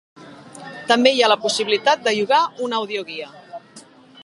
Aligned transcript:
També 0.91 1.11
hi 1.17 1.21
ha 1.25 1.29
la 1.31 1.37
possibilitat 1.43 2.03
de 2.09 2.15
llogar 2.15 2.41
una 2.69 2.81
audioguia. 2.83 3.31